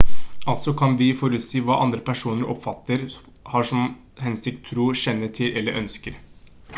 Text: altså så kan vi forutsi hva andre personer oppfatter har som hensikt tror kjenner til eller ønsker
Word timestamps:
altså 0.51 0.63
så 0.67 0.71
kan 0.79 0.93
vi 1.01 1.07
forutsi 1.19 1.59
hva 1.67 1.75
andre 1.83 1.99
personer 2.07 2.49
oppfatter 2.53 3.03
har 3.53 3.69
som 3.71 3.83
hensikt 4.25 4.65
tror 4.71 4.99
kjenner 5.03 5.33
til 5.41 5.61
eller 5.63 5.79
ønsker 5.83 6.17